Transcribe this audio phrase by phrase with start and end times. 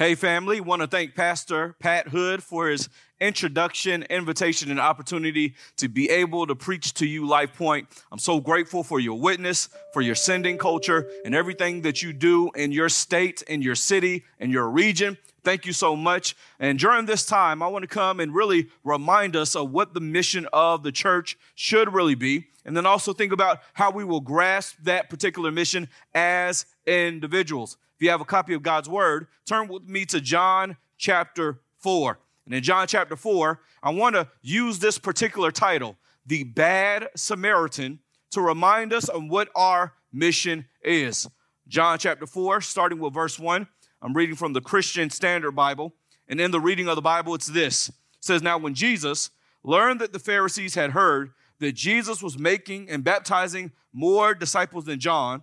[0.00, 2.88] Hey, family, want to thank Pastor Pat Hood for his
[3.20, 7.86] introduction, invitation, and opportunity to be able to preach to you Life Point.
[8.10, 12.50] I'm so grateful for your witness, for your sending culture, and everything that you do
[12.52, 15.18] in your state, in your city, in your region.
[15.44, 16.34] Thank you so much.
[16.58, 20.00] And during this time, I want to come and really remind us of what the
[20.00, 22.46] mission of the church should really be.
[22.64, 27.76] And then also think about how we will grasp that particular mission as individuals.
[27.96, 32.18] If you have a copy of God's word, turn with me to John chapter 4.
[32.46, 38.00] And in John chapter 4, I want to use this particular title, The Bad Samaritan,
[38.30, 41.28] to remind us of what our mission is.
[41.68, 43.66] John chapter 4, starting with verse 1.
[44.02, 45.94] I'm reading from the Christian Standard Bible.
[46.28, 49.30] And in the reading of the Bible, it's this it says, Now, when Jesus
[49.62, 54.98] learned that the Pharisees had heard that Jesus was making and baptizing more disciples than
[54.98, 55.42] John,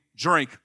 [0.21, 0.57] drink.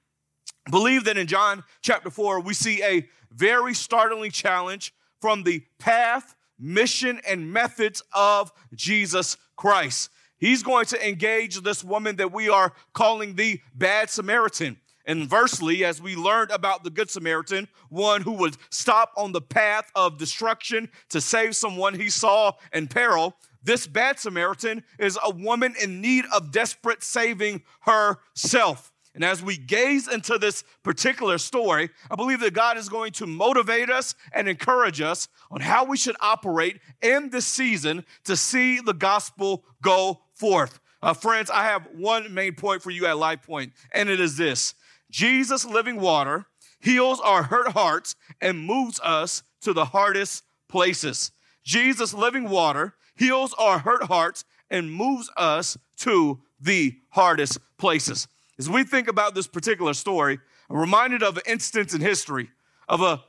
[0.71, 6.35] Believe that in John chapter 4, we see a very startling challenge from the path,
[6.59, 10.11] mission, and methods of Jesus Christ.
[10.39, 14.77] He's going to engage this woman that we are calling the Bad Samaritan.
[15.07, 19.91] Inversely, as we learned about the Good Samaritan, one who would stop on the path
[19.95, 25.75] of destruction to save someone he saw in peril, this Bad Samaritan is a woman
[25.81, 28.93] in need of desperate saving herself.
[29.17, 33.27] And as we gaze into this particular story, I believe that God is going to
[33.27, 38.79] motivate us and encourage us on how we should operate in this season to see
[38.79, 40.81] the gospel go forth.
[41.03, 44.37] Uh, friends, I have one main point for you at Life Point, and it is
[44.37, 44.75] this
[45.11, 46.45] Jesus, living water,
[46.79, 51.33] heals our hurt hearts and moves us to the hardest places.
[51.65, 58.29] Jesus, living water, heals our hurt hearts and moves us to the hardest places.
[58.59, 60.39] As we think about this particular story,
[60.71, 62.51] I'm reminded of an instance in history
[62.89, 63.23] of a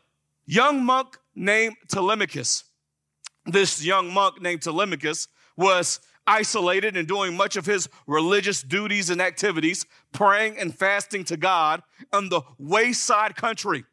[0.46, 2.64] young monk named Telemachus.
[3.46, 5.28] This young monk named Telemachus
[5.58, 11.38] was isolated and doing much of his religious duties and activities, praying and fasting to
[11.38, 11.82] God
[12.14, 13.86] on the wayside country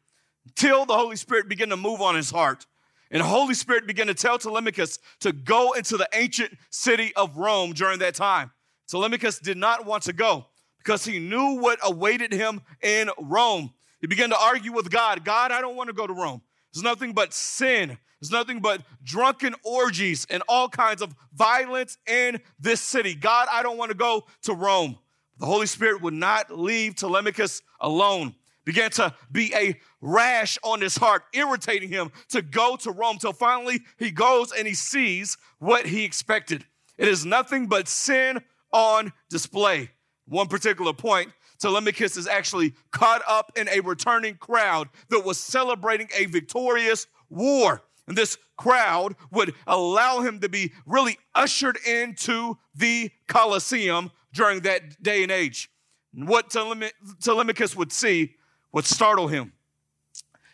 [0.55, 2.65] till the Holy Spirit began to move on his heart.
[3.11, 7.37] And the Holy Spirit began to tell Telemachus to go into the ancient city of
[7.37, 8.51] Rome during that time.
[8.87, 10.47] Telemachus did not want to go
[10.85, 13.73] because he knew what awaited him in Rome.
[14.01, 16.41] He began to argue with God God, I don't want to go to Rome.
[16.73, 17.97] There's nothing but sin.
[18.21, 23.15] There's nothing but drunken orgies and all kinds of violence in this city.
[23.15, 24.97] God, I don't want to go to Rome.
[25.39, 28.35] The Holy Spirit would not leave Telemachus alone.
[28.63, 33.33] Began to be a rash on his heart, irritating him to go to Rome till
[33.33, 36.65] finally he goes and he sees what he expected.
[36.97, 38.41] It is nothing but sin
[38.71, 39.89] on display.
[40.27, 46.09] One particular point, Telemachus is actually caught up in a returning crowd that was celebrating
[46.17, 47.83] a victorious war.
[48.07, 55.01] And this crowd would allow him to be really ushered into the Colosseum during that
[55.01, 55.71] day and age.
[56.15, 58.35] And what Telemachus would see
[58.71, 59.53] would startle him.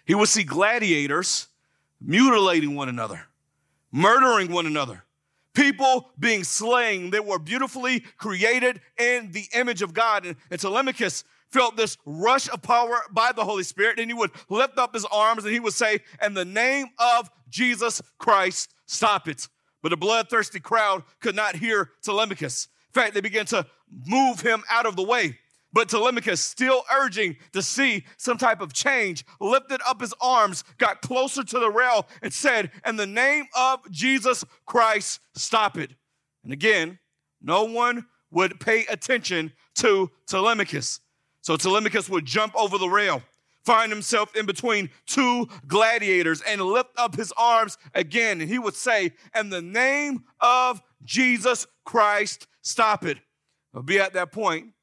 [0.06, 1.48] He would see gladiators
[2.00, 3.28] mutilating one another,
[3.92, 5.04] murdering one another,
[5.54, 10.26] people being slain that were beautifully created in the image of God.
[10.26, 14.32] And, and Telemachus felt this rush of power by the Holy Spirit, and he would
[14.50, 19.28] lift up his arms and he would say, In the name of Jesus Christ, stop
[19.28, 19.48] it.
[19.82, 22.68] But a bloodthirsty crowd could not hear Telemachus.
[22.90, 23.66] In fact, they began to
[24.06, 25.40] move him out of the way.
[25.74, 31.02] But Telemachus, still urging to see some type of change, lifted up his arms, got
[31.02, 35.92] closer to the rail, and said, In the name of Jesus Christ, stop it.
[36.44, 37.00] And again,
[37.42, 41.00] no one would pay attention to Telemachus.
[41.42, 43.22] So Telemachus would jump over the rail,
[43.64, 48.42] find himself in between two gladiators, and lift up his arms again.
[48.42, 53.18] And he would say, In the name of Jesus Christ, stop it.
[53.74, 54.74] I'll be at that point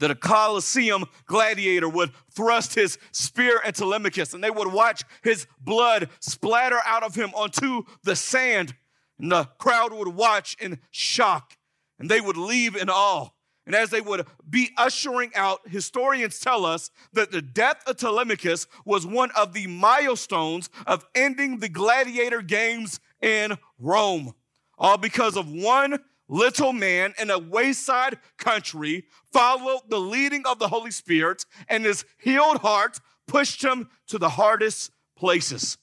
[0.00, 5.46] that a Colosseum gladiator would thrust his spear at Telemachus and they would watch his
[5.60, 8.74] blood splatter out of him onto the sand.
[9.18, 11.56] And the crowd would watch in shock
[11.98, 13.28] and they would leave in awe.
[13.66, 18.66] and as they would be ushering out, historians tell us that the death of Telemachus
[18.84, 24.34] was one of the milestones of ending the gladiator games in Rome.
[24.78, 26.00] All because of one
[26.30, 32.04] little man in a wayside country followed the leading of the Holy Spirit and his
[32.18, 35.76] healed heart pushed him to the hardest places.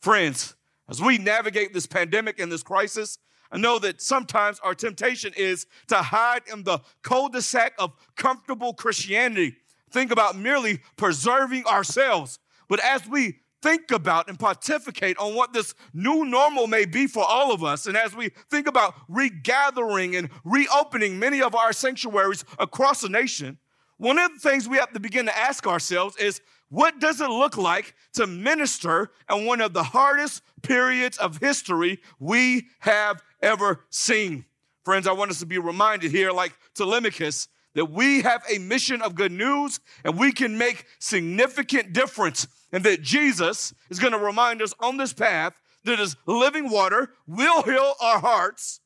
[0.00, 0.56] Friends,
[0.88, 3.18] as we navigate this pandemic and this crisis,
[3.52, 9.56] I know that sometimes our temptation is to hide in the cul-de-sac of comfortable Christianity.
[9.90, 12.38] Think about merely preserving ourselves.
[12.68, 17.24] But as we think about and pontificate on what this new normal may be for
[17.24, 22.44] all of us, and as we think about regathering and reopening many of our sanctuaries
[22.58, 23.58] across the nation,
[23.96, 27.28] one of the things we have to begin to ask ourselves is what does it
[27.28, 33.84] look like to minister in one of the hardest periods of history we have ever
[33.90, 34.46] seen?
[34.84, 39.02] Friends, I want us to be reminded here, like Telemachus, that we have a mission
[39.02, 44.18] of good news and we can make significant difference and that Jesus is going to
[44.18, 48.80] remind us on this path that his living water will heal our hearts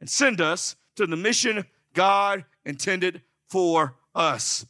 [0.00, 4.66] and send us to the mission God intended for us.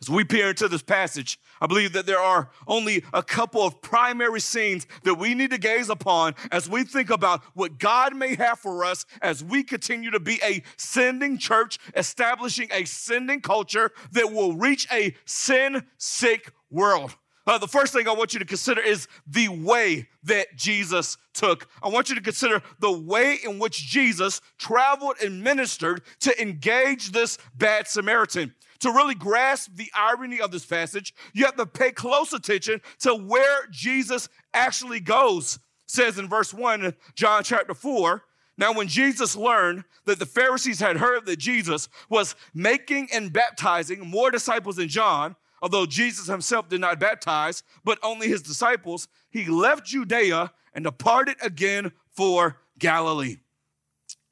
[0.00, 3.80] As we peer into this passage, I believe that there are only a couple of
[3.80, 8.34] primary scenes that we need to gaze upon as we think about what God may
[8.34, 13.92] have for us as we continue to be a sending church, establishing a sending culture
[14.10, 17.14] that will reach a sin sick world.
[17.46, 21.68] Uh, the first thing I want you to consider is the way that Jesus took.
[21.82, 27.10] I want you to consider the way in which Jesus traveled and ministered to engage
[27.10, 31.92] this bad Samaritan to really grasp the irony of this passage, you have to pay
[31.92, 35.54] close attention to where Jesus actually goes.
[35.54, 38.24] It says in verse 1, John chapter 4,
[38.58, 44.06] now, when Jesus learned that the Pharisees had heard that Jesus was making and baptizing
[44.06, 49.46] more disciples than John, although Jesus himself did not baptize, but only his disciples, he
[49.46, 53.36] left Judea and departed again for Galilee.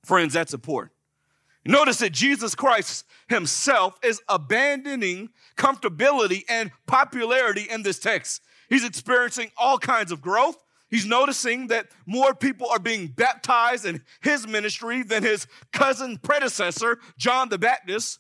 [0.05, 0.93] Friends, that's important.
[1.65, 8.43] Notice that Jesus Christ himself is abandoning comfortability and popularity in this text.
[8.69, 10.57] He's experiencing all kinds of growth.
[10.89, 16.99] He's noticing that more people are being baptized in his ministry than his cousin predecessor,
[17.17, 18.19] John the Baptist.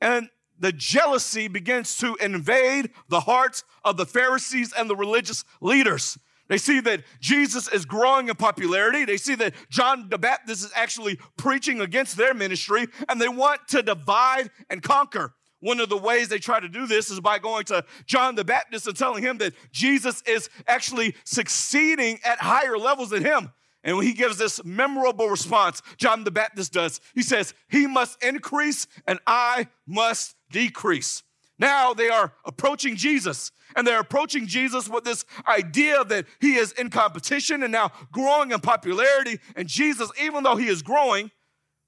[0.00, 6.18] And the jealousy begins to invade the hearts of the Pharisees and the religious leaders.
[6.48, 9.04] They see that Jesus is growing in popularity.
[9.04, 13.66] They see that John the Baptist is actually preaching against their ministry, and they want
[13.68, 15.34] to divide and conquer.
[15.60, 18.44] One of the ways they try to do this is by going to John the
[18.44, 23.50] Baptist and telling him that Jesus is actually succeeding at higher levels than him.
[23.86, 28.20] And when he gives this memorable response, John the Baptist does, he says, He must
[28.22, 31.22] increase and I must decrease.
[31.56, 36.72] Now they are approaching Jesus and they're approaching Jesus with this idea that he is
[36.72, 39.38] in competition and now growing in popularity.
[39.54, 41.30] And Jesus, even though he is growing,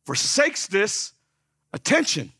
[0.07, 1.13] forsakes this
[1.73, 2.33] attention.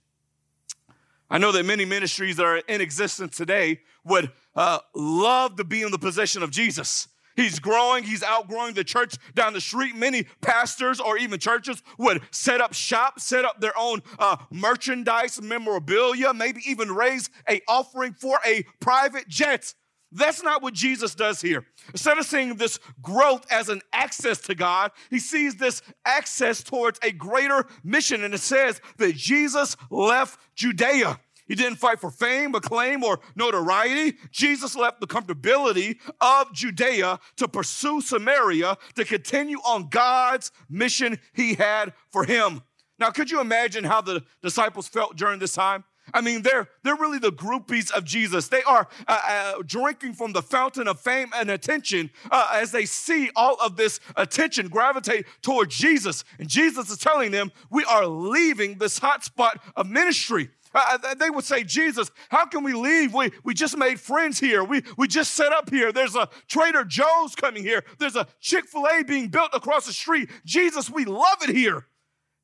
[1.29, 5.83] I know that many ministries that are in existence today would uh, love to be
[5.83, 7.09] in the position of Jesus.
[7.39, 8.03] He's growing.
[8.03, 9.95] He's outgrowing the church down the street.
[9.95, 15.41] Many pastors or even churches would set up shop, set up their own uh, merchandise,
[15.41, 19.73] memorabilia, maybe even raise a offering for a private jet.
[20.11, 21.65] That's not what Jesus does here.
[21.93, 26.99] Instead of seeing this growth as an access to God, he sees this access towards
[27.05, 28.25] a greater mission.
[28.25, 31.21] And it says that Jesus left Judea.
[31.49, 34.19] He didn't fight for fame, acclaim, or notoriety.
[34.31, 41.55] Jesus left the comfortability of Judea to pursue Samaria to continue on God's mission he
[41.55, 42.63] had for him.
[42.99, 45.85] Now, could you imagine how the disciples felt during this time?
[46.15, 48.49] I mean, they're, they're really the groupies of Jesus.
[48.49, 52.87] They are uh, uh, drinking from the fountain of fame and attention uh, as they
[52.87, 56.25] see all of this attention gravitate toward Jesus.
[56.39, 60.51] And Jesus is telling them, We are leaving this hotspot of ministry.
[60.79, 63.15] Uh, they would say, Jesus, how can we leave?
[63.15, 64.65] We, we just made friends here.
[64.65, 65.93] We, we just set up here.
[65.93, 67.85] There's a Trader Joe's coming here.
[67.99, 70.31] There's a Chick fil A being built across the street.
[70.45, 71.87] Jesus, we love it here.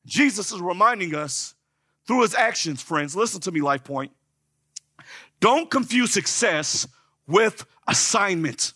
[0.07, 1.55] Jesus is reminding us
[2.07, 3.17] through his actions, friends.
[3.17, 4.13] Listen to me, Life Point.
[5.41, 6.87] Don't confuse success
[7.27, 8.73] with assignment.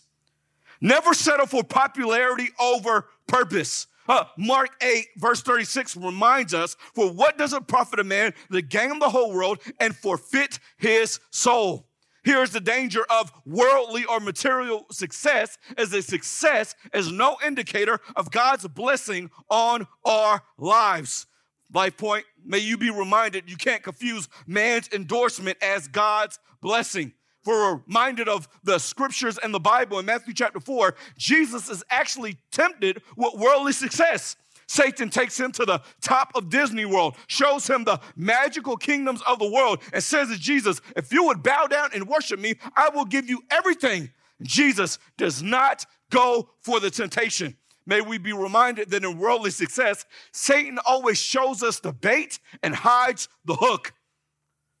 [0.81, 3.87] Never settle for popularity over purpose.
[4.09, 8.61] Uh, Mark 8, verse 36 reminds us, For what does it profit a man to
[8.63, 11.85] gain the whole world and forfeit his soul?
[12.23, 18.31] Here's the danger of worldly or material success as a success is no indicator of
[18.31, 21.27] God's blessing on our lives.
[21.71, 27.13] Life Point, may you be reminded you can't confuse man's endorsement as God's blessing.
[27.49, 32.37] We're reminded of the scriptures and the Bible in Matthew chapter 4, Jesus is actually
[32.51, 34.35] tempted with worldly success.
[34.67, 39.39] Satan takes him to the top of Disney World, shows him the magical kingdoms of
[39.39, 42.89] the world, and says to Jesus, If you would bow down and worship me, I
[42.89, 44.11] will give you everything.
[44.43, 47.57] Jesus does not go for the temptation.
[47.87, 52.75] May we be reminded that in worldly success, Satan always shows us the bait and
[52.75, 53.93] hides the hook.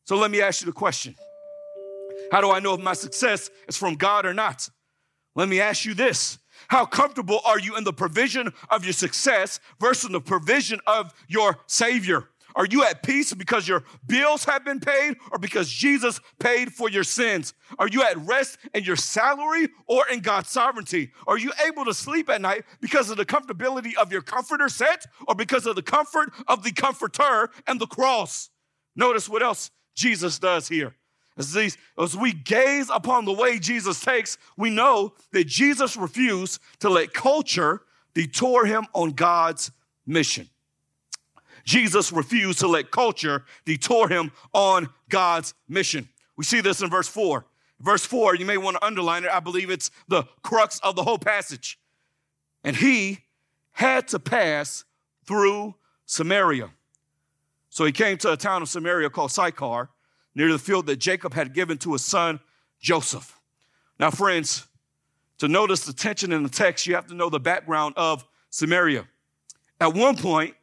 [0.05, 1.15] So let me ask you the question
[2.31, 4.69] How do I know if my success is from God or not?
[5.35, 9.59] Let me ask you this How comfortable are you in the provision of your success
[9.79, 12.29] versus the provision of your Savior?
[12.55, 16.89] Are you at peace because your bills have been paid or because Jesus paid for
[16.89, 17.53] your sins?
[17.77, 21.11] Are you at rest in your salary or in God's sovereignty?
[21.27, 25.05] Are you able to sleep at night because of the comfortability of your comforter set
[25.27, 28.49] or because of the comfort of the comforter and the cross?
[28.95, 30.95] Notice what else Jesus does here.
[31.39, 37.13] As, we gaze upon the way Jesus takes, we know that Jesus refused to let
[37.13, 37.81] culture
[38.13, 39.71] detour him on God's
[40.05, 40.49] mission.
[41.63, 46.09] Jesus refused to let culture detour him on God's mission.
[46.35, 47.45] We see this in verse 4.
[47.79, 49.31] Verse 4, you may want to underline it.
[49.31, 51.79] I believe it's the crux of the whole passage.
[52.65, 53.19] And he
[53.71, 54.83] had to pass
[55.25, 56.71] through Samaria.
[57.69, 59.89] So he came to a town of Samaria called Sychar,
[60.35, 62.39] near the field that Jacob had given to his son
[62.79, 63.39] Joseph.
[63.99, 64.67] Now, friends,
[65.39, 69.07] to notice the tension in the text, you have to know the background of Samaria.
[69.81, 70.55] At one point,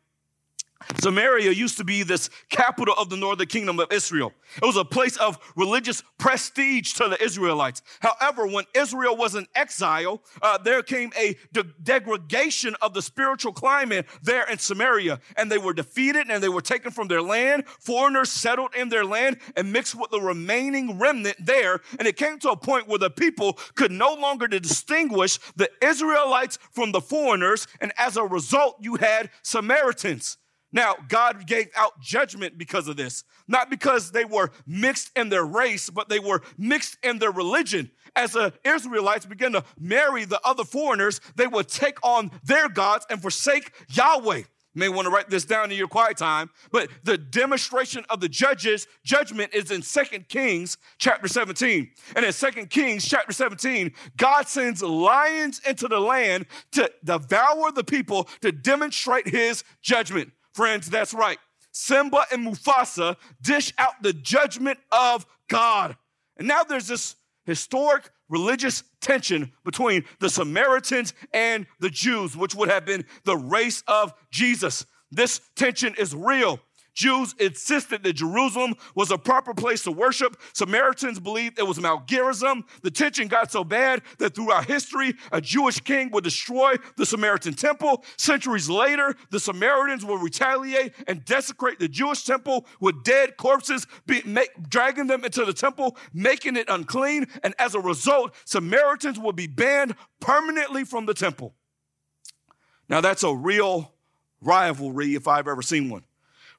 [1.00, 4.32] Samaria used to be this capital of the northern kingdom of Israel.
[4.56, 7.82] It was a place of religious prestige to the Israelites.
[8.00, 13.52] However, when Israel was in exile, uh, there came a de- degradation of the spiritual
[13.52, 17.64] climate there in Samaria, and they were defeated and they were taken from their land.
[17.80, 21.80] Foreigners settled in their land and mixed with the remaining remnant there.
[21.98, 26.58] And it came to a point where the people could no longer distinguish the Israelites
[26.72, 30.38] from the foreigners, and as a result, you had Samaritans.
[30.76, 35.46] Now, God gave out judgment because of this, not because they were mixed in their
[35.46, 37.90] race, but they were mixed in their religion.
[38.14, 43.06] As the Israelites began to marry the other foreigners, they would take on their gods
[43.08, 44.36] and forsake Yahweh.
[44.36, 48.20] You may want to write this down in your quiet time, but the demonstration of
[48.20, 51.90] the judges' judgment is in Second Kings chapter 17.
[52.14, 57.84] And in Second Kings chapter 17, God sends lions into the land to devour the
[57.84, 60.32] people to demonstrate his judgment.
[60.56, 61.38] Friends, that's right.
[61.70, 65.94] Simba and Mufasa dish out the judgment of God.
[66.38, 72.70] And now there's this historic religious tension between the Samaritans and the Jews, which would
[72.70, 74.86] have been the race of Jesus.
[75.10, 76.58] This tension is real.
[76.96, 80.40] Jews insisted that Jerusalem was a proper place to worship.
[80.54, 82.64] Samaritans believed it was Mount Gerizim.
[82.82, 87.52] The tension got so bad that throughout history, a Jewish king would destroy the Samaritan
[87.52, 88.02] temple.
[88.16, 94.22] Centuries later, the Samaritans would retaliate and desecrate the Jewish temple with dead corpses, be,
[94.24, 97.26] make, dragging them into the temple, making it unclean.
[97.44, 101.54] And as a result, Samaritans would be banned permanently from the temple.
[102.88, 103.92] Now, that's a real
[104.40, 106.04] rivalry if I've ever seen one.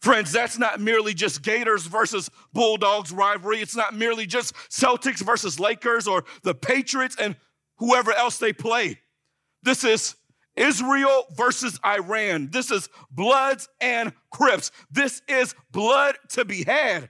[0.01, 3.59] Friends, that's not merely just Gators versus Bulldogs rivalry.
[3.61, 7.35] It's not merely just Celtics versus Lakers or the Patriots and
[7.77, 8.99] whoever else they play.
[9.63, 10.15] This is
[10.55, 12.49] Israel versus Iran.
[12.51, 14.71] This is Bloods and Crips.
[14.91, 17.09] This is blood to be had.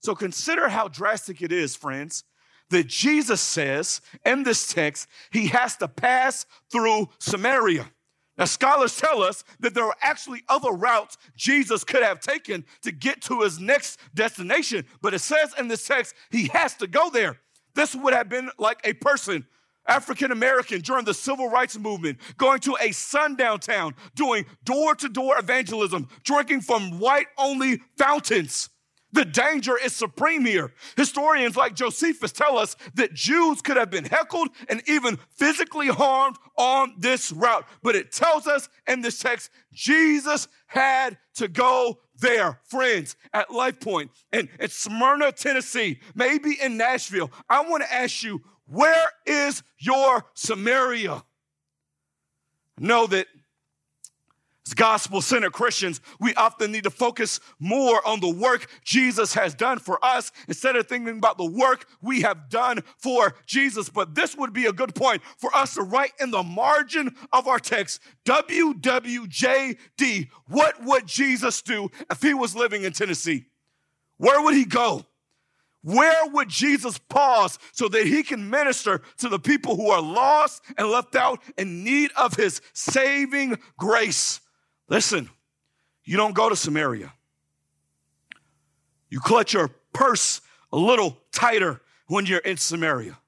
[0.00, 2.24] So consider how drastic it is, friends,
[2.70, 7.90] that Jesus says in this text, he has to pass through Samaria.
[8.36, 12.90] Now, scholars tell us that there are actually other routes Jesus could have taken to
[12.90, 17.10] get to his next destination, but it says in this text he has to go
[17.10, 17.38] there.
[17.74, 19.46] This would have been like a person,
[19.86, 25.08] African American, during the civil rights movement, going to a sundown town, doing door to
[25.08, 28.68] door evangelism, drinking from white only fountains.
[29.14, 30.72] The danger is supreme here.
[30.96, 36.36] Historians like Josephus tell us that Jews could have been heckled and even physically harmed
[36.58, 37.64] on this route.
[37.80, 43.78] But it tells us in this text, Jesus had to go there, friends, at Life
[43.78, 47.30] Point and at Smyrna, Tennessee, maybe in Nashville.
[47.48, 51.22] I want to ask you, where is your Samaria?
[52.80, 53.28] Know that
[54.66, 59.54] As gospel centered Christians, we often need to focus more on the work Jesus has
[59.54, 63.90] done for us instead of thinking about the work we have done for Jesus.
[63.90, 67.46] But this would be a good point for us to write in the margin of
[67.46, 69.76] our text WWJD.
[70.48, 73.44] What would Jesus do if he was living in Tennessee?
[74.16, 75.04] Where would he go?
[75.82, 80.62] Where would Jesus pause so that he can minister to the people who are lost
[80.78, 84.40] and left out in need of his saving grace?
[84.88, 85.30] Listen,
[86.04, 87.12] you don't go to Samaria.
[89.08, 90.40] You clutch your purse
[90.72, 93.18] a little tighter when you're in Samaria.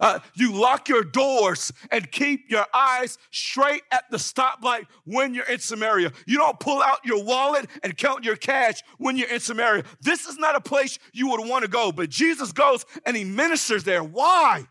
[0.00, 5.48] Uh, you lock your doors and keep your eyes straight at the stoplight when you're
[5.48, 6.12] in Samaria.
[6.26, 9.84] You don't pull out your wallet and count your cash when you're in Samaria.
[10.00, 13.24] This is not a place you would want to go, but Jesus goes and he
[13.24, 14.02] ministers there.
[14.02, 14.66] Why?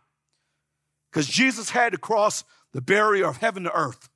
[1.11, 4.09] Because Jesus had to cross the barrier of heaven to earth.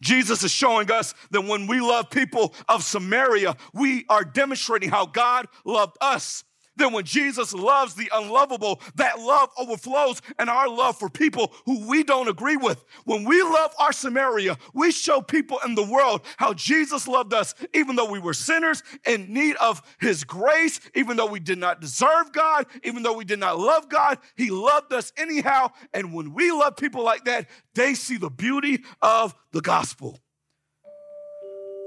[0.00, 5.06] Jesus is showing us that when we love people of Samaria, we are demonstrating how
[5.06, 6.44] God loved us.
[6.80, 11.86] Then when Jesus loves the unlovable, that love overflows and our love for people who
[11.86, 12.82] we don't agree with.
[13.04, 17.54] When we love our Samaria, we show people in the world how Jesus loved us,
[17.74, 21.82] even though we were sinners in need of his grace, even though we did not
[21.82, 25.72] deserve God, even though we did not love God, he loved us anyhow.
[25.92, 30.18] And when we love people like that, they see the beauty of the gospel.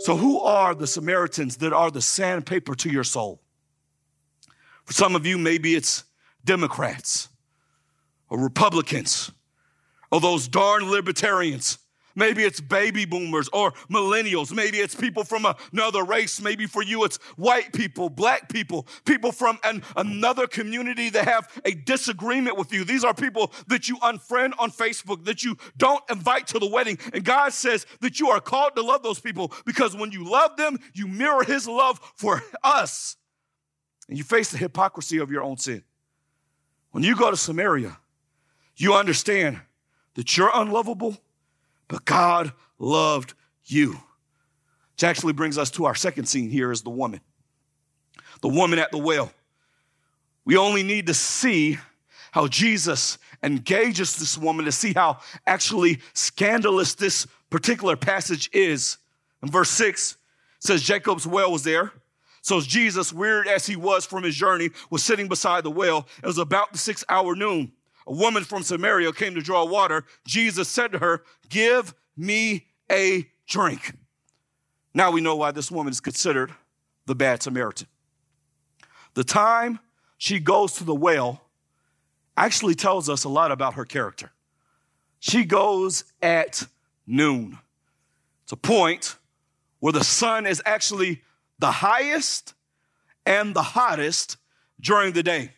[0.01, 3.42] So, who are the Samaritans that are the sandpaper to your soul?
[4.86, 6.04] For some of you, maybe it's
[6.44, 7.30] Democrats
[8.30, 9.32] or Republicans
[10.12, 11.80] or those darn libertarians.
[12.16, 14.54] Maybe it's baby boomers or millennials.
[14.54, 16.40] Maybe it's people from another race.
[16.40, 21.50] Maybe for you, it's white people, black people, people from an, another community that have
[21.66, 22.84] a disagreement with you.
[22.84, 27.00] These are people that you unfriend on Facebook, that you don't invite to the wedding.
[27.13, 30.56] And God says that you are called to love those people because when you love
[30.58, 33.16] them, you mirror His love for us
[34.13, 35.82] and you face the hypocrisy of your own sin.
[36.91, 37.98] When you go to Samaria,
[38.77, 39.60] you understand
[40.13, 41.17] that you're unlovable,
[41.88, 43.34] but God loved
[43.65, 43.93] you.
[44.91, 47.22] Which actually brings us to our second scene here is the woman.
[48.41, 49.32] The woman at the well.
[50.46, 51.79] We only need to see
[52.34, 58.99] how Jesus engages this woman to see how actually scandalous this particular passage is.
[59.41, 60.17] In verse 6
[60.60, 61.93] says Jacob's well was there
[62.43, 66.06] so Jesus, weird as he was from his journey, was sitting beside the well.
[66.21, 67.71] It was about the sixth hour noon.
[68.06, 70.03] A woman from Samaria came to draw water.
[70.25, 73.93] Jesus said to her, Give me a drink.
[74.93, 76.51] Now we know why this woman is considered
[77.06, 77.88] the bad Samaritan.
[79.13, 79.79] The time
[80.17, 81.41] she goes to the well
[82.36, 84.34] actually tells us a lot about her character.
[85.19, 86.67] She goes at
[87.08, 87.58] noon.
[88.43, 89.15] It's a point
[89.79, 91.21] where the sun is actually
[91.63, 92.56] the highest
[93.26, 94.36] and the hottest
[94.82, 95.52] during the day.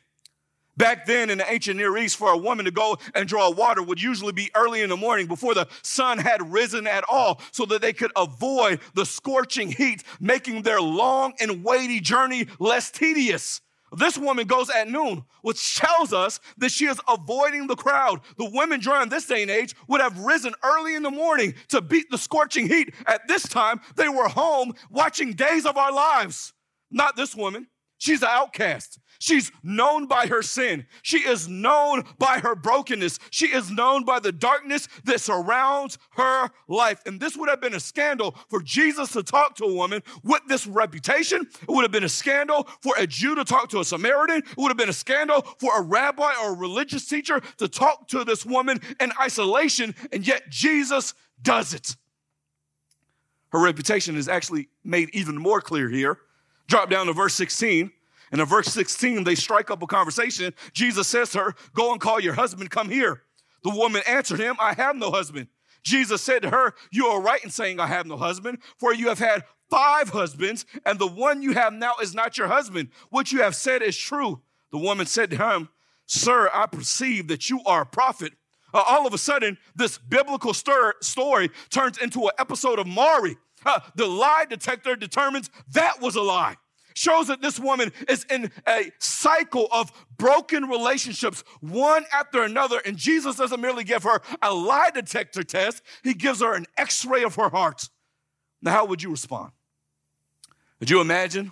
[0.77, 3.81] Back then in the ancient Near East, for a woman to go and draw water
[3.81, 7.65] would usually be early in the morning before the sun had risen at all, so
[7.65, 13.61] that they could avoid the scorching heat, making their long and weighty journey less tedious.
[13.91, 18.21] This woman goes at noon, which tells us that she is avoiding the crowd.
[18.37, 21.81] The women during this day and age would have risen early in the morning to
[21.81, 22.93] beat the scorching heat.
[23.07, 26.53] At this time, they were home watching Days of Our Lives.
[26.91, 27.67] Not this woman.
[27.97, 28.99] She's an outcast.
[29.19, 30.85] She's known by her sin.
[31.01, 33.19] She is known by her brokenness.
[33.29, 37.01] She is known by the darkness that surrounds her life.
[37.05, 40.41] And this would have been a scandal for Jesus to talk to a woman with
[40.47, 41.47] this reputation.
[41.61, 44.39] It would have been a scandal for a Jew to talk to a Samaritan.
[44.39, 48.07] It would have been a scandal for a rabbi or a religious teacher to talk
[48.09, 49.95] to this woman in isolation.
[50.11, 51.95] And yet Jesus does it.
[53.49, 56.19] Her reputation is actually made even more clear here.
[56.67, 57.91] Drop down to verse 16.
[58.31, 60.53] And in verse 16, they strike up a conversation.
[60.73, 63.21] Jesus says to her, Go and call your husband, come here.
[63.63, 65.47] The woman answered him, I have no husband.
[65.83, 69.07] Jesus said to her, You are right in saying, I have no husband, for you
[69.07, 72.89] have had five husbands, and the one you have now is not your husband.
[73.09, 74.41] What you have said is true.
[74.71, 75.69] The woman said to him,
[76.07, 78.33] Sir, I perceive that you are a prophet.
[78.73, 83.37] Uh, all of a sudden, this biblical stir- story turns into an episode of Maury.
[83.65, 86.55] Uh, the lie detector determines that was a lie
[86.95, 92.79] shows that this woman is in a cycle of broken relationships, one after another.
[92.85, 97.05] And Jesus doesn't merely give her a lie detector test, he gives her an x
[97.05, 97.89] ray of her heart.
[98.61, 99.51] Now, how would you respond?
[100.79, 101.51] Would you imagine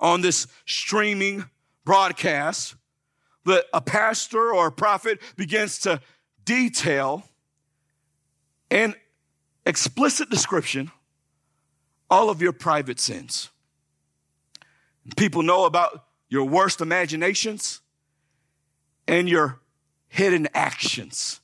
[0.00, 1.44] on this streaming
[1.84, 2.74] broadcast
[3.44, 6.00] that a pastor or a prophet begins to
[6.44, 7.24] detail
[8.70, 8.94] an
[9.66, 10.90] explicit description
[12.12, 13.48] all of your private sins.
[15.16, 17.80] People know about your worst imaginations
[19.08, 19.60] and your
[20.08, 21.40] hidden actions.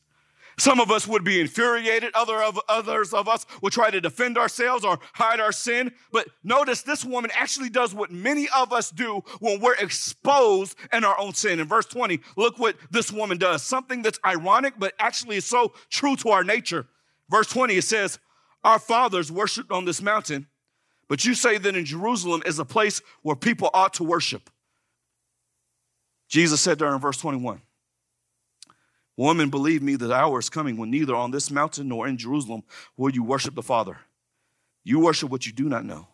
[0.58, 2.12] Some of us would be infuriated.
[2.14, 5.90] Other of, others of us would try to defend ourselves or hide our sin.
[6.12, 11.02] But notice this woman actually does what many of us do when we're exposed in
[11.02, 11.60] our own sin.
[11.60, 13.62] In verse 20, look what this woman does.
[13.62, 16.86] Something that's ironic, but actually is so true to our nature.
[17.30, 18.18] Verse 20, it says,
[18.64, 20.46] Our fathers worshiped on this mountain,
[21.08, 24.50] but you say that in Jerusalem is a place where people ought to worship.
[26.28, 27.60] Jesus said there in verse 21,
[29.16, 32.62] Woman, believe me, the hour is coming when neither on this mountain nor in Jerusalem
[32.96, 33.98] will you worship the Father.
[34.84, 36.06] You worship what you do not know.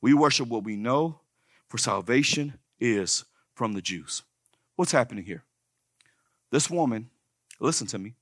[0.00, 1.20] We worship what we know,
[1.68, 3.24] for salvation is
[3.54, 4.22] from the Jews.
[4.74, 5.44] What's happening here?
[6.50, 7.06] This woman,
[7.60, 8.14] listen to me,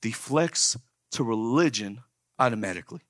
[0.00, 0.76] deflects
[1.12, 2.02] to religion
[2.38, 3.00] automatically.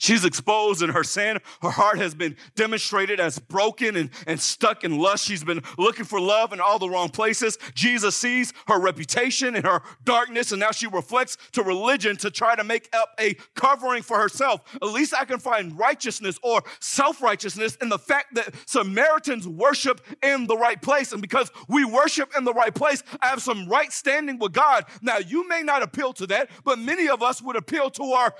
[0.00, 1.38] She's exposed in her sin.
[1.60, 5.26] Her heart has been demonstrated as broken and, and stuck in lust.
[5.26, 7.58] She's been looking for love in all the wrong places.
[7.74, 12.56] Jesus sees her reputation and her darkness, and now she reflects to religion to try
[12.56, 14.62] to make up a covering for herself.
[14.76, 20.00] At least I can find righteousness or self righteousness in the fact that Samaritans worship
[20.22, 21.12] in the right place.
[21.12, 24.86] And because we worship in the right place, I have some right standing with God.
[25.02, 28.34] Now, you may not appeal to that, but many of us would appeal to our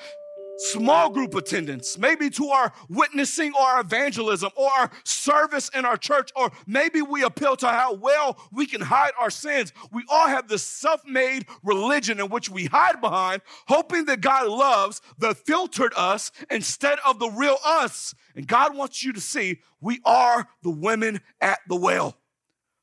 [0.61, 5.97] small group attendance, maybe to our witnessing or our evangelism or our service in our
[5.97, 9.73] church, or maybe we appeal to how well we can hide our sins.
[9.91, 14.49] We all have this self made religion in which we hide behind, hoping that God
[14.49, 18.15] loves the filtered us instead of the real us.
[18.37, 22.19] And God wants you to see we are the women at the well.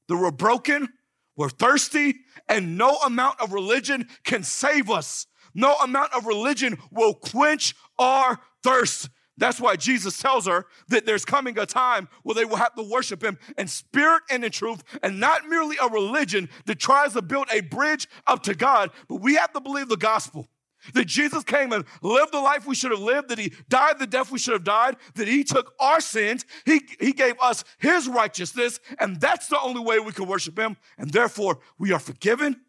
[0.07, 0.89] That we're broken,
[1.35, 2.15] we're thirsty,
[2.49, 5.26] and no amount of religion can save us.
[5.53, 9.09] No amount of religion will quench our thirst.
[9.37, 12.83] That's why Jesus tells her that there's coming a time where they will have to
[12.83, 17.21] worship him in spirit and in truth, and not merely a religion that tries to
[17.21, 20.47] build a bridge up to God, but we have to believe the gospel.
[20.93, 24.07] That Jesus came and lived the life we should have lived, that he died the
[24.07, 28.07] death we should have died, that he took our sins, he, he gave us his
[28.07, 30.77] righteousness, and that's the only way we can worship him.
[30.97, 32.61] And therefore, we are forgiven.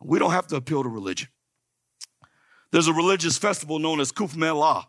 [0.00, 1.28] We don't have to appeal to religion.
[2.70, 4.86] There's a religious festival known as Kumbh Mela.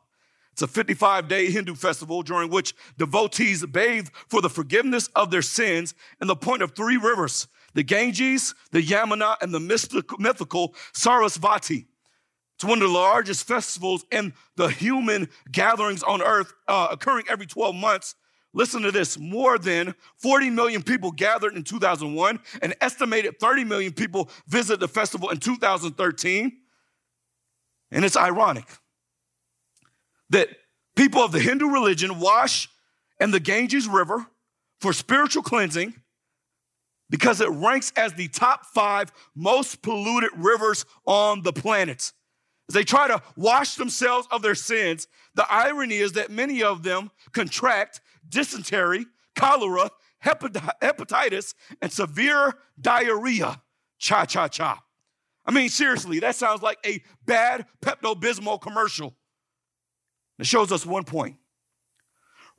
[0.52, 5.42] It's a 55 day Hindu festival during which devotees bathe for the forgiveness of their
[5.42, 11.86] sins in the point of three rivers the Ganges, the Yamuna, and the mythical Sarasvati.
[12.56, 17.46] It's one of the largest festivals in the human gatherings on earth, uh, occurring every
[17.46, 18.16] 12 months.
[18.54, 23.94] Listen to this more than 40 million people gathered in 2001, an estimated 30 million
[23.94, 26.58] people visited the festival in 2013.
[27.92, 28.66] And it's ironic
[30.30, 30.50] that
[30.96, 32.70] people of the Hindu religion wash
[33.20, 34.28] in the Ganges River
[34.80, 35.94] for spiritual cleansing
[37.10, 42.14] because it ranks as the top five most polluted rivers on the planet.
[42.70, 46.84] As they try to wash themselves of their sins, the irony is that many of
[46.84, 49.90] them contract dysentery, cholera,
[50.24, 53.62] hepatitis, and severe diarrhea.
[53.98, 54.84] Cha cha cha.
[55.50, 59.16] I mean, seriously, that sounds like a bad Pepto Bismol commercial.
[60.38, 61.38] It shows us one point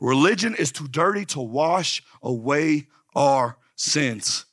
[0.00, 4.44] religion is too dirty to wash away our sins.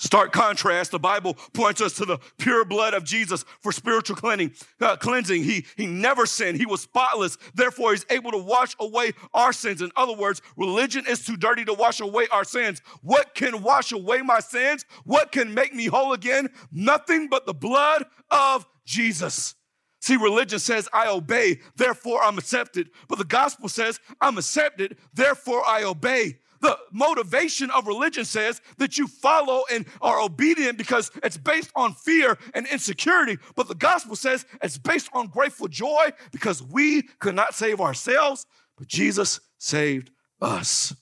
[0.00, 4.52] Stark contrast, the Bible points us to the pure blood of Jesus for spiritual cleansing.
[4.80, 5.44] Uh, cleansing.
[5.44, 6.56] He, he never sinned.
[6.56, 7.36] He was spotless.
[7.54, 9.82] Therefore, he's able to wash away our sins.
[9.82, 12.80] In other words, religion is too dirty to wash away our sins.
[13.02, 14.86] What can wash away my sins?
[15.04, 16.48] What can make me whole again?
[16.72, 19.54] Nothing but the blood of Jesus.
[20.00, 22.88] See, religion says, I obey, therefore I'm accepted.
[23.06, 26.38] But the gospel says, I'm accepted, therefore I obey.
[26.60, 31.94] The motivation of religion says that you follow and are obedient because it's based on
[31.94, 33.38] fear and insecurity.
[33.54, 38.46] But the gospel says it's based on grateful joy because we could not save ourselves,
[38.76, 40.94] but Jesus saved us.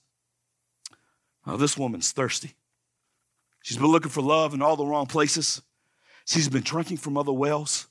[1.44, 2.54] Now, this woman's thirsty.
[3.62, 5.62] She's been looking for love in all the wrong places.
[6.24, 7.88] She's been drinking from other wells.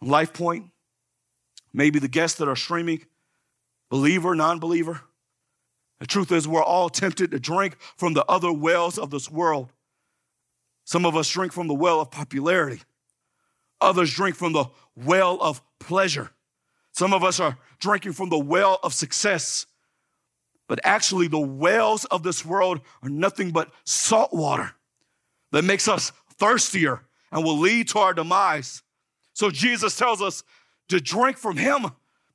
[0.00, 0.66] Life Point,
[1.72, 3.04] maybe the guests that are streaming,
[3.90, 5.00] believer, non believer.
[6.00, 9.72] The truth is, we're all tempted to drink from the other wells of this world.
[10.84, 12.82] Some of us drink from the well of popularity,
[13.80, 16.30] others drink from the well of pleasure.
[16.92, 19.66] Some of us are drinking from the well of success.
[20.68, 24.72] But actually, the wells of this world are nothing but salt water
[25.52, 28.82] that makes us thirstier and will lead to our demise.
[29.34, 30.42] So Jesus tells us
[30.88, 31.86] to drink from Him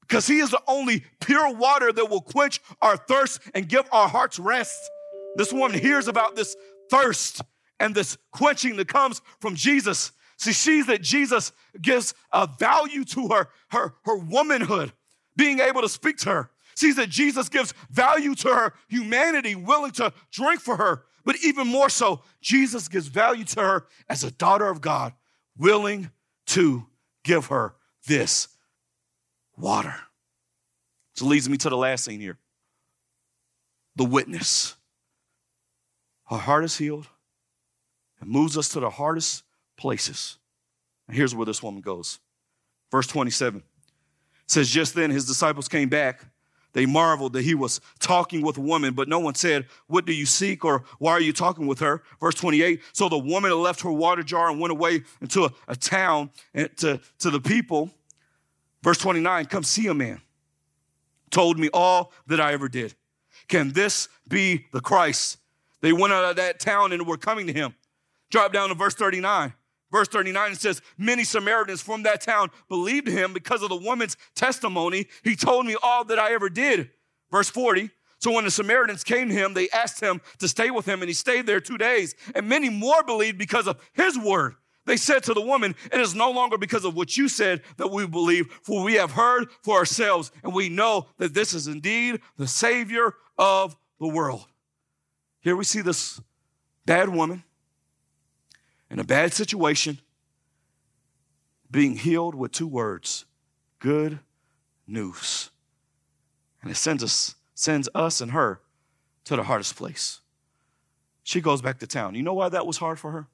[0.10, 4.08] because he is the only pure water that will quench our thirst and give our
[4.08, 4.90] hearts rest.
[5.36, 6.56] This woman hears about this
[6.90, 7.42] thirst
[7.80, 10.12] and this quenching that comes from Jesus.
[10.38, 14.94] She sees that Jesus gives a value to her, her, her womanhood,
[15.38, 16.52] being able to speak to her.
[16.76, 21.04] Sees that Jesus gives value to her humanity, willing to drink for her.
[21.24, 25.14] But even more so, Jesus gives value to her as a daughter of God,
[25.56, 26.10] willing
[26.48, 26.88] to
[27.24, 27.76] give her
[28.08, 28.48] this
[29.60, 29.96] water.
[31.16, 32.38] So leads me to the last scene here
[33.96, 34.76] the witness.
[36.30, 37.08] Her heart is healed
[38.22, 39.44] and moves us to the hardest
[39.78, 40.38] places.
[41.08, 42.20] And here's where this woman goes.
[42.92, 43.64] Verse 27
[44.48, 46.22] says, Just then his disciples came back.
[46.74, 50.14] They marveled that he was talking with a woman, but no one said, What do
[50.14, 50.64] you seek?
[50.64, 52.04] or Why are you talking with her?
[52.20, 55.76] Verse 28 So the woman left her water jar and went away into a, a
[55.76, 57.90] town and to, to the people.
[58.84, 60.22] Verse 29 Come see a man.
[61.30, 62.96] Told me all that I ever did.
[63.48, 65.38] Can this be the Christ?
[65.82, 67.76] They went out of that town and were coming to him.
[68.30, 69.54] Drop down to verse 39.
[69.92, 74.18] Verse 39 it says, Many Samaritans from that town believed him because of the woman's
[74.36, 75.08] testimony.
[75.24, 76.92] He told me all that I ever did.
[77.32, 77.90] Verse 40.
[78.20, 81.10] So when the Samaritans came to him, they asked him to stay with him, and
[81.10, 82.16] he stayed there two days.
[82.36, 84.56] And many more believed because of his word.
[84.90, 87.92] They said to the woman, It is no longer because of what you said that
[87.92, 92.22] we believe, for we have heard for ourselves, and we know that this is indeed
[92.38, 94.48] the Savior of the world.
[95.42, 96.20] Here we see this
[96.88, 97.44] bad woman
[98.90, 100.00] in a bad situation
[101.70, 103.26] being healed with two words
[103.78, 104.18] good
[104.88, 105.52] news.
[106.64, 108.60] And it sends us, sends us and her
[109.26, 110.22] to the hardest place.
[111.22, 112.16] She goes back to town.
[112.16, 113.28] You know why that was hard for her?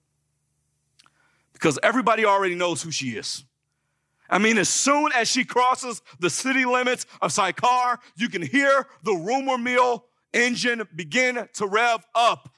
[1.55, 3.43] Because everybody already knows who she is.
[4.29, 8.87] I mean, as soon as she crosses the city limits of Sychar, you can hear
[9.03, 12.49] the rumor mill engine begin to rev up.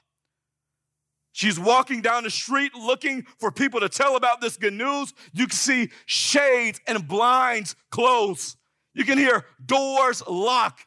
[1.32, 5.14] She's walking down the street looking for people to tell about this good news.
[5.32, 8.56] You can see shades and blinds close.
[8.94, 10.80] You can hear doors lock.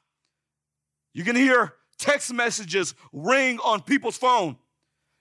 [1.14, 4.58] You can hear text messages ring on people's phone.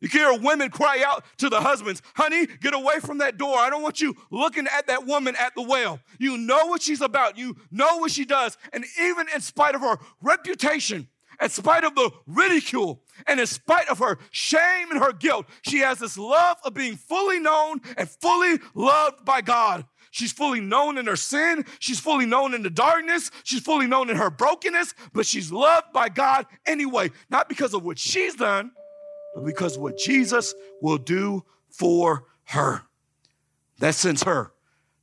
[0.00, 3.56] You can hear women cry out to the husbands, honey, get away from that door.
[3.58, 6.00] I don't want you looking at that woman at the well.
[6.18, 7.36] You know what she's about.
[7.36, 8.56] You know what she does.
[8.72, 11.08] And even in spite of her reputation,
[11.40, 15.78] in spite of the ridicule and in spite of her shame and her guilt, she
[15.78, 19.84] has this love of being fully known and fully loved by God.
[20.10, 21.64] She's fully known in her sin.
[21.78, 23.30] She's fully known in the darkness.
[23.44, 27.84] She's fully known in her brokenness, but she's loved by God anyway, not because of
[27.84, 28.72] what she's done,
[29.34, 32.82] but because what Jesus will do for her.
[33.78, 34.52] That sends her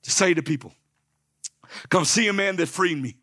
[0.03, 0.73] to say to people,
[1.89, 3.17] Come see a man that freed me.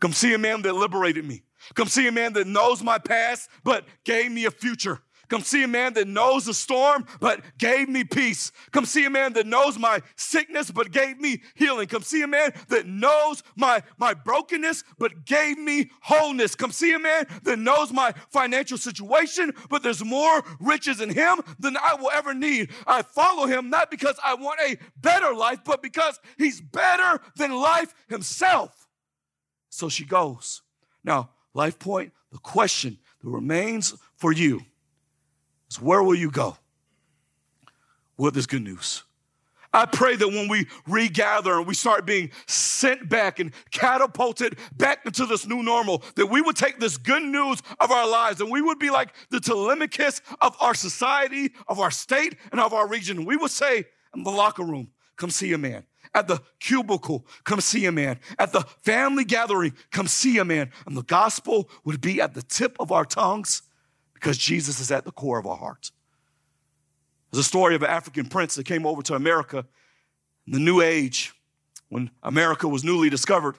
[0.00, 1.42] Come see a man that liberated me.
[1.74, 5.00] Come see a man that knows my past, but gave me a future.
[5.34, 8.52] Come see a man that knows the storm, but gave me peace.
[8.70, 11.88] Come see a man that knows my sickness, but gave me healing.
[11.88, 16.54] Come see a man that knows my, my brokenness, but gave me wholeness.
[16.54, 21.40] Come see a man that knows my financial situation, but there's more riches in him
[21.58, 22.70] than I will ever need.
[22.86, 27.50] I follow him not because I want a better life, but because he's better than
[27.50, 28.86] life himself.
[29.68, 30.62] So she goes.
[31.02, 34.60] Now, Life Point, the question that remains for you
[35.80, 36.56] where will you go
[38.16, 39.04] with this good news?
[39.72, 45.04] I pray that when we regather and we start being sent back and catapulted back
[45.04, 48.52] into this new normal, that we would take this good news of our lives and
[48.52, 52.86] we would be like the Telemachus of our society, of our state, and of our
[52.86, 53.24] region.
[53.24, 55.84] We would say in the locker room, come see a man
[56.14, 58.20] at the cubicle, come see a man.
[58.38, 60.70] At the family gathering, come see a man.
[60.86, 63.62] And the gospel would be at the tip of our tongues
[64.24, 65.92] because Jesus is at the core of our hearts.
[67.30, 69.66] There's a story of an African prince that came over to America
[70.46, 71.34] in the New Age
[71.90, 73.56] when America was newly discovered.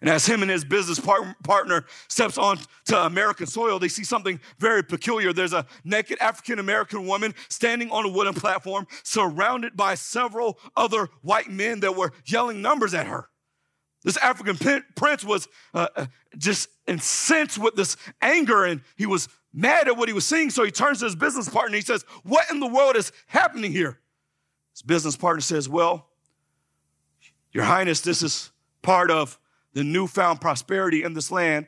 [0.00, 4.02] And as him and his business par- partner steps on to American soil, they see
[4.02, 5.32] something very peculiar.
[5.32, 11.08] There's a naked African American woman standing on a wooden platform, surrounded by several other
[11.20, 13.28] white men that were yelling numbers at her.
[14.04, 14.56] This African
[14.96, 20.08] prince was uh, uh, just incensed with this anger and he was mad at what
[20.08, 20.50] he was seeing.
[20.50, 23.70] So he turns to his business partner he says, What in the world is happening
[23.70, 23.98] here?
[24.72, 26.08] His business partner says, Well,
[27.52, 28.50] Your Highness, this is
[28.82, 29.38] part of
[29.72, 31.66] the newfound prosperity in this land,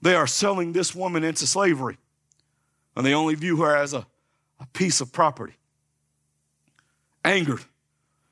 [0.00, 1.98] they are selling this woman into slavery.
[2.96, 4.06] And they only view her as a,
[4.60, 5.54] a piece of property.
[7.24, 7.64] Angered,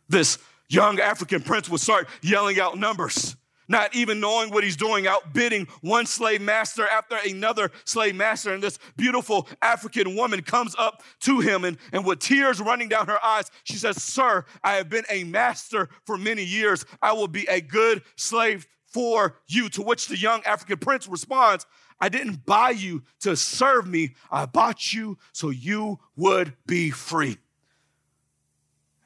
[0.09, 3.37] this young African prince would start yelling out numbers
[3.68, 8.55] not even knowing what he's doing, outbidding one slave master after another slave master.
[8.55, 13.07] And this beautiful African woman comes up to him and, and with tears running down
[13.07, 16.85] her eyes, she says, Sir, I have been a master for many years.
[17.02, 19.68] I will be a good slave for you.
[19.70, 21.66] To which the young African prince responds,
[21.98, 27.38] I didn't buy you to serve me, I bought you so you would be free.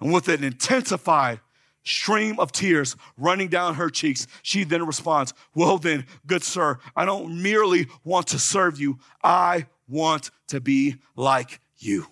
[0.00, 1.40] And with an intensified
[1.84, 7.04] stream of tears running down her cheeks, she then responds, Well, then, good sir, I
[7.04, 12.06] don't merely want to serve you, I want to be like you.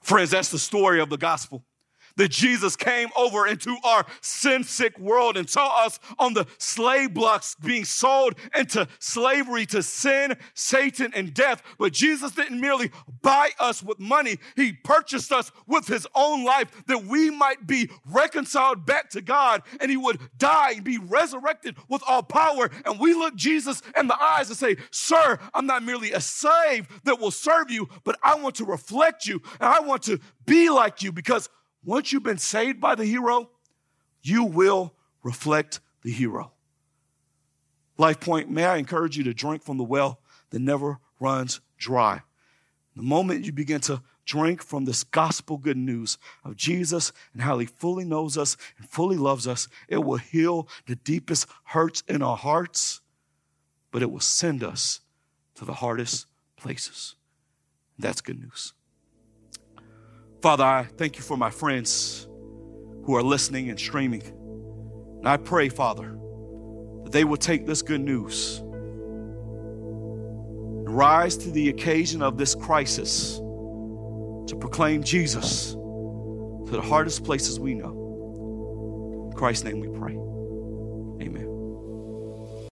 [0.00, 1.64] Friends, that's the story of the gospel
[2.16, 7.14] that Jesus came over into our sin sick world and saw us on the slave
[7.14, 11.62] blocks being sold into slavery to sin, Satan, and death.
[11.78, 12.90] But Jesus didn't merely
[13.22, 17.90] buy us with money, He purchased us with His own life that we might be
[18.10, 22.70] reconciled back to God and He would die and be resurrected with all power.
[22.84, 26.88] And we look Jesus in the eyes and say, Sir, I'm not merely a slave
[27.04, 30.70] that will serve you, but I want to reflect you and I want to be
[30.70, 31.48] like you because
[31.84, 33.50] once you've been saved by the hero,
[34.22, 36.52] you will reflect the hero.
[37.98, 40.20] Life Point, may I encourage you to drink from the well
[40.50, 42.22] that never runs dry.
[42.96, 47.58] The moment you begin to drink from this gospel good news of Jesus and how
[47.58, 52.22] he fully knows us and fully loves us, it will heal the deepest hurts in
[52.22, 53.00] our hearts,
[53.90, 55.00] but it will send us
[55.56, 57.16] to the hardest places.
[57.98, 58.72] That's good news.
[60.44, 62.28] Father, I thank you for my friends
[63.06, 64.20] who are listening and streaming.
[65.20, 66.18] And I pray, Father,
[67.02, 69.34] that they will take this good news and
[70.94, 77.72] rise to the occasion of this crisis to proclaim Jesus to the hardest places we
[77.72, 79.30] know.
[79.30, 80.23] In Christ's name we pray.